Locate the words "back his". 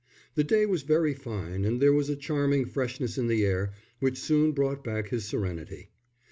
4.83-5.25